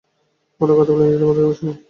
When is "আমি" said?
1.45-1.55